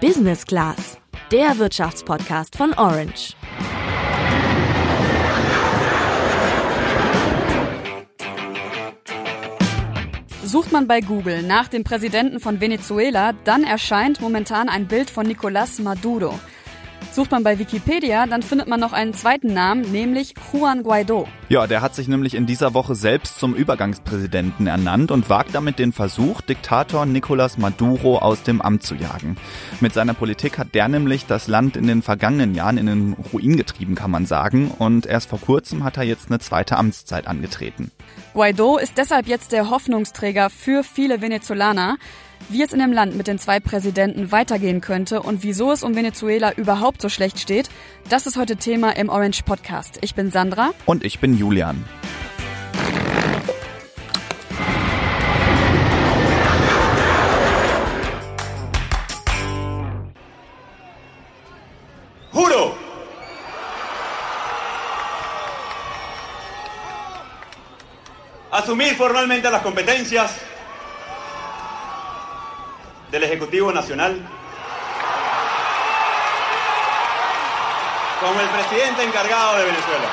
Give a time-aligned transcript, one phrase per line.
[0.00, 0.96] Business Class,
[1.30, 3.34] der Wirtschaftspodcast von Orange.
[10.42, 15.26] Sucht man bei Google nach dem Präsidenten von Venezuela, dann erscheint momentan ein Bild von
[15.26, 16.40] Nicolás Maduro.
[17.12, 21.26] Sucht man bei Wikipedia, dann findet man noch einen zweiten Namen, nämlich Juan Guaido.
[21.48, 25.80] Ja, der hat sich nämlich in dieser Woche selbst zum Übergangspräsidenten ernannt und wagt damit
[25.80, 29.36] den Versuch, Diktator Nicolás Maduro aus dem Amt zu jagen.
[29.80, 33.56] Mit seiner Politik hat der nämlich das Land in den vergangenen Jahren in den Ruin
[33.56, 34.70] getrieben, kann man sagen.
[34.70, 37.90] Und erst vor kurzem hat er jetzt eine zweite Amtszeit angetreten.
[38.34, 41.96] Guaido ist deshalb jetzt der Hoffnungsträger für viele Venezolaner
[42.48, 45.94] wie es in dem Land mit den zwei Präsidenten weitergehen könnte und wieso es um
[45.94, 47.68] Venezuela überhaupt so schlecht steht,
[48.08, 49.98] das ist heute Thema im Orange Podcast.
[50.00, 50.70] Ich bin Sandra.
[50.86, 51.84] Und ich bin Julian.
[62.32, 62.74] Juro.
[68.50, 70.49] Asumir formalmente las competencias
[73.20, 74.18] del Ejecutivo Nacional
[78.20, 80.08] como el presidente encargado de Venezuela.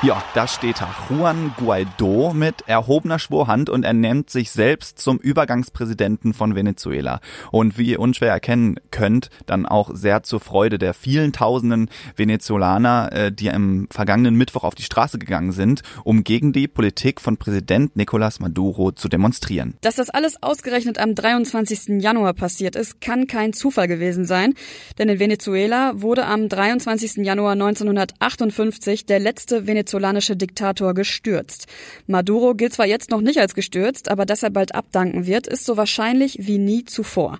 [0.00, 0.94] Ja, da steht er.
[1.10, 7.18] Juan Guaido mit erhobener Schwurhand und er nennt sich selbst zum Übergangspräsidenten von Venezuela.
[7.50, 13.12] Und wie ihr unschwer erkennen könnt, dann auch sehr zur Freude der vielen tausenden Venezolaner,
[13.12, 17.36] äh, die im vergangenen Mittwoch auf die Straße gegangen sind, um gegen die Politik von
[17.36, 19.74] Präsident Nicolás Maduro zu demonstrieren.
[19.80, 22.00] Dass das alles ausgerechnet am 23.
[22.00, 24.54] Januar passiert ist, kann kein Zufall gewesen sein.
[24.96, 27.26] Denn in Venezuela wurde am 23.
[27.26, 31.66] Januar 1958 der letzte Venezuelaner venezolanische Diktator gestürzt.
[32.06, 35.64] Maduro gilt zwar jetzt noch nicht als gestürzt, aber dass er bald abdanken wird, ist
[35.64, 37.38] so wahrscheinlich wie nie zuvor.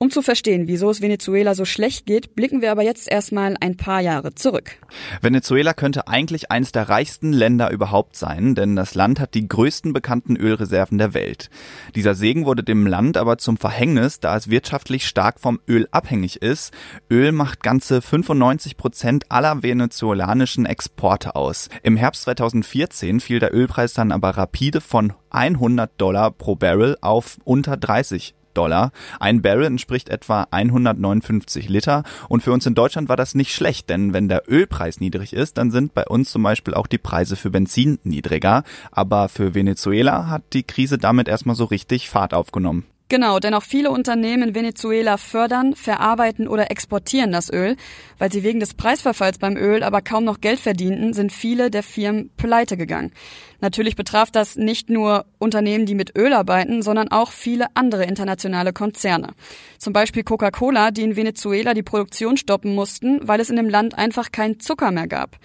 [0.00, 3.76] Um zu verstehen, wieso es Venezuela so schlecht geht, blicken wir aber jetzt erstmal ein
[3.76, 4.78] paar Jahre zurück.
[5.22, 9.92] Venezuela könnte eigentlich eines der reichsten Länder überhaupt sein, denn das Land hat die größten
[9.92, 11.50] bekannten Ölreserven der Welt.
[11.96, 16.42] Dieser Segen wurde dem Land aber zum Verhängnis, da es wirtschaftlich stark vom Öl abhängig
[16.42, 16.72] ist.
[17.10, 21.70] Öl macht ganze 95 Prozent aller venezolanischen Exporte aus.
[21.82, 27.38] Im Herbst 2014 fiel der Ölpreis dann aber rapide von 100 Dollar pro Barrel auf
[27.44, 28.90] unter 30 Dollar.
[29.20, 33.88] Ein Barrel entspricht etwa 159 Liter und für uns in Deutschland war das nicht schlecht,
[33.88, 37.36] denn wenn der Ölpreis niedrig ist, dann sind bei uns zum Beispiel auch die Preise
[37.36, 38.64] für Benzin niedriger.
[38.90, 42.84] Aber für Venezuela hat die Krise damit erstmal so richtig Fahrt aufgenommen.
[43.10, 47.74] Genau, denn auch viele Unternehmen in Venezuela fördern, verarbeiten oder exportieren das Öl.
[48.18, 51.82] Weil sie wegen des Preisverfalls beim Öl aber kaum noch Geld verdienten, sind viele der
[51.82, 53.12] Firmen pleite gegangen.
[53.60, 58.74] Natürlich betraf das nicht nur Unternehmen, die mit Öl arbeiten, sondern auch viele andere internationale
[58.74, 59.32] Konzerne.
[59.78, 63.96] Zum Beispiel Coca-Cola, die in Venezuela die Produktion stoppen mussten, weil es in dem Land
[63.96, 65.38] einfach keinen Zucker mehr gab.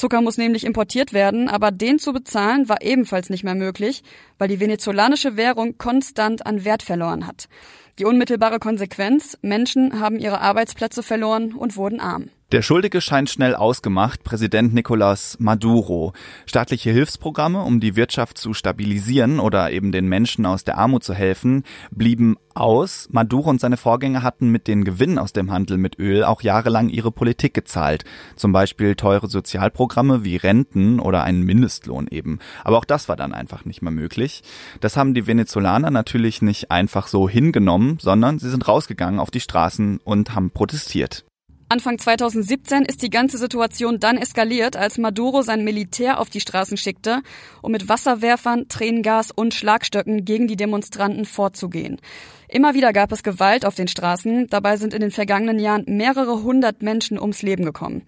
[0.00, 4.02] Zucker muss nämlich importiert werden, aber den zu bezahlen war ebenfalls nicht mehr möglich,
[4.38, 7.50] weil die venezolanische Währung konstant an Wert verloren hat.
[7.98, 12.30] Die unmittelbare Konsequenz, Menschen haben ihre Arbeitsplätze verloren und wurden arm.
[12.52, 16.12] Der Schuldige scheint schnell ausgemacht, Präsident Nicolás Maduro.
[16.46, 21.14] Staatliche Hilfsprogramme, um die Wirtschaft zu stabilisieren oder eben den Menschen aus der Armut zu
[21.14, 21.62] helfen,
[21.92, 23.08] blieben aus.
[23.12, 26.88] Maduro und seine Vorgänger hatten mit den Gewinnen aus dem Handel mit Öl auch jahrelang
[26.88, 28.04] ihre Politik gezahlt.
[28.34, 32.40] Zum Beispiel teure Sozialprogramme wie Renten oder einen Mindestlohn eben.
[32.64, 34.42] Aber auch das war dann einfach nicht mehr möglich.
[34.80, 39.38] Das haben die Venezolaner natürlich nicht einfach so hingenommen, sondern sie sind rausgegangen auf die
[39.38, 41.24] Straßen und haben protestiert.
[41.72, 46.76] Anfang 2017 ist die ganze Situation dann eskaliert, als Maduro sein Militär auf die Straßen
[46.76, 47.22] schickte,
[47.62, 52.00] um mit Wasserwerfern, Tränengas und Schlagstöcken gegen die Demonstranten vorzugehen.
[52.48, 56.42] Immer wieder gab es Gewalt auf den Straßen, dabei sind in den vergangenen Jahren mehrere
[56.42, 58.02] hundert Menschen ums Leben gekommen.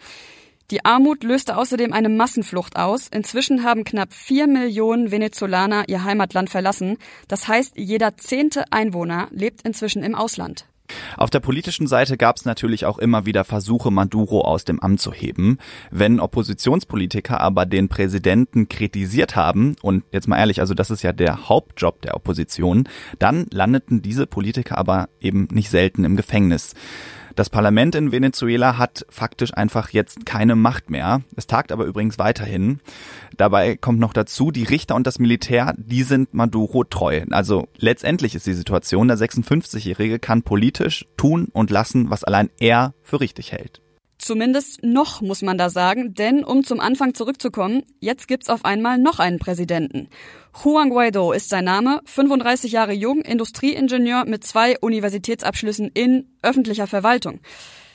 [0.72, 3.06] Die Armut löste außerdem eine Massenflucht aus.
[3.14, 6.98] Inzwischen haben knapp vier Millionen Venezolaner ihr Heimatland verlassen.
[7.28, 10.66] Das heißt, jeder zehnte Einwohner lebt inzwischen im Ausland.
[11.16, 15.00] Auf der politischen Seite gab es natürlich auch immer wieder Versuche, Maduro aus dem Amt
[15.00, 15.58] zu heben.
[15.90, 21.12] Wenn Oppositionspolitiker aber den Präsidenten kritisiert haben, und jetzt mal ehrlich, also das ist ja
[21.12, 22.88] der Hauptjob der Opposition,
[23.18, 26.74] dann landeten diese Politiker aber eben nicht selten im Gefängnis.
[27.34, 31.22] Das Parlament in Venezuela hat faktisch einfach jetzt keine Macht mehr.
[31.34, 32.80] Es tagt aber übrigens weiterhin.
[33.36, 37.22] Dabei kommt noch dazu, die Richter und das Militär, die sind Maduro treu.
[37.30, 42.92] Also letztendlich ist die Situation, der 56-Jährige kann politisch tun und lassen, was allein er
[43.02, 43.80] für richtig hält.
[44.22, 48.96] Zumindest noch, muss man da sagen, denn um zum Anfang zurückzukommen, jetzt gibt's auf einmal
[48.96, 50.06] noch einen Präsidenten.
[50.62, 57.40] Juan Guaido ist sein Name, 35 Jahre jung, Industrieingenieur mit zwei Universitätsabschlüssen in öffentlicher Verwaltung.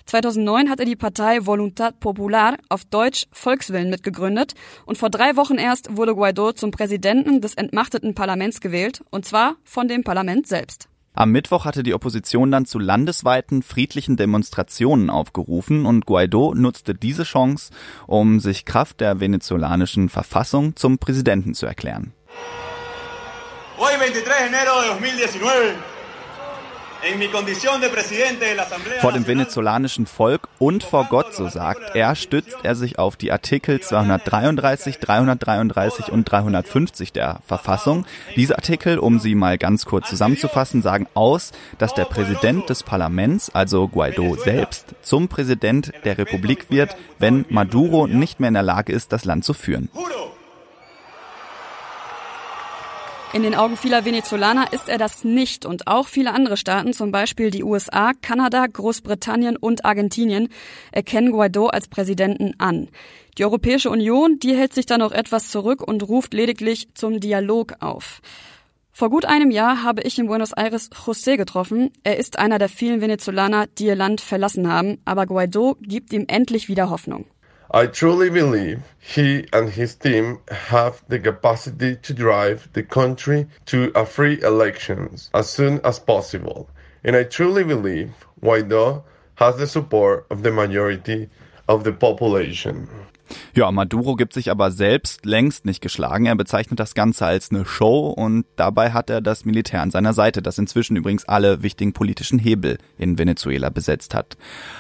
[0.06, 4.53] 2009 hat er die Partei Voluntad Popular, auf Deutsch Volkswillen, mitgegründet
[4.85, 9.56] und vor drei Wochen erst wurde Guaido zum Präsidenten des entmachteten Parlaments gewählt, und zwar
[9.63, 10.89] von dem Parlament selbst.
[11.18, 17.24] Am Mittwoch hatte die Opposition dann zu landesweiten friedlichen Demonstrationen aufgerufen und Guaido nutzte diese
[17.24, 17.72] Chance,
[18.06, 22.14] um sich Kraft der venezolanischen Verfassung zum Präsidenten zu erklären.
[23.80, 25.96] Hoy 23 de enero de 2019
[29.01, 33.31] vor dem venezolanischen Volk und vor Gott, so sagt er, stützt er sich auf die
[33.31, 38.05] Artikel 233, 333 und 350 der Verfassung.
[38.35, 43.53] Diese Artikel, um sie mal ganz kurz zusammenzufassen, sagen aus, dass der Präsident des Parlaments,
[43.53, 48.94] also Guaido selbst, zum Präsident der Republik wird, wenn Maduro nicht mehr in der Lage
[48.94, 49.89] ist, das Land zu führen.
[53.33, 57.12] In den Augen vieler Venezolaner ist er das nicht und auch viele andere Staaten, zum
[57.12, 60.47] Beispiel die USA, Kanada, Großbritannien und Argentinien,
[60.94, 62.88] erkennen Guaido als Präsidenten an.
[63.38, 67.75] Die Europäische Union, die hält sich da noch etwas zurück und ruft lediglich zum Dialog
[67.81, 68.21] auf.
[68.94, 71.91] Vor gut einem Jahr habe ich in Buenos Aires José getroffen.
[72.03, 76.25] Er ist einer der vielen Venezolaner, die ihr Land verlassen haben, aber Guaido gibt ihm
[76.27, 77.25] endlich wieder Hoffnung.
[77.72, 83.92] I truly believe he and his team have the capacity to drive the country to
[83.94, 86.69] a free elections as soon as possible.
[87.04, 89.04] And I truly believe Guaido
[89.36, 91.30] has the support of the majority
[91.68, 92.88] of the population.
[93.56, 96.25] Ja, Maduro gibt sich aber selbst längst nicht geschlagen.
[96.25, 100.13] Er bezeichnet das Ganze als eine Show und dabei hat er das Militär an seiner
[100.13, 104.38] Seite, das inzwischen übrigens alle wichtigen politischen Hebel in Venezuela besetzt hat.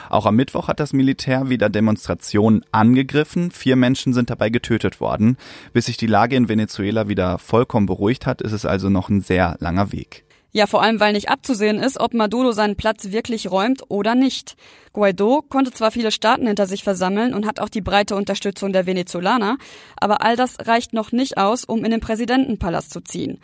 [0.09, 3.51] Auch am Mittwoch hat das Militär wieder Demonstrationen angegriffen.
[3.51, 5.37] Vier Menschen sind dabei getötet worden.
[5.73, 9.21] Bis sich die Lage in Venezuela wieder vollkommen beruhigt hat, ist es also noch ein
[9.21, 10.26] sehr langer Weg.
[10.57, 14.55] Ja, vor allem, weil nicht abzusehen ist, ob Maduro seinen Platz wirklich räumt oder nicht.
[14.91, 18.87] Guaido konnte zwar viele Staaten hinter sich versammeln und hat auch die breite Unterstützung der
[18.87, 19.59] Venezolaner,
[19.97, 23.39] aber all das reicht noch nicht aus, um in den Präsidentenpalast zu ziehen.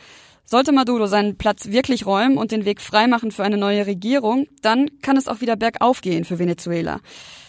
[0.46, 4.90] Sollte Maduro seinen Platz wirklich räumen und den Weg freimachen für eine neue Regierung, dann
[5.02, 7.00] kann es auch wieder bergauf gehen für Venezuela.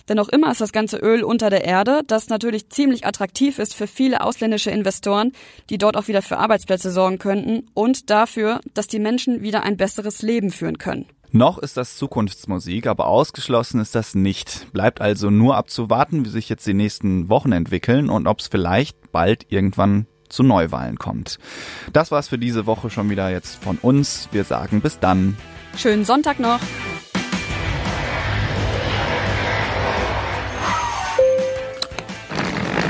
[0.08, 3.74] Denn noch immer ist das ganze Öl unter der Erde, das natürlich ziemlich attraktiv ist
[3.74, 5.32] für viele ausländische Investoren,
[5.70, 9.76] die dort auch wieder für Arbeitsplätze sorgen könnten und dafür, dass die Menschen wieder ein
[9.76, 11.06] besseres Leben führen können.
[11.32, 14.68] Noch ist das Zukunftsmusik, aber ausgeschlossen ist das nicht.
[14.72, 19.10] Bleibt also nur abzuwarten, wie sich jetzt die nächsten Wochen entwickeln und ob es vielleicht
[19.10, 21.38] bald irgendwann zu Neuwahlen kommt.
[21.92, 24.28] Das war's für diese Woche schon wieder jetzt von uns.
[24.32, 25.36] Wir sagen bis dann.
[25.76, 26.60] Schönen Sonntag noch.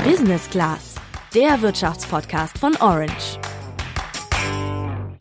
[0.03, 0.95] Business Class,
[1.33, 3.39] der Wirtschaftspodcast von Orange.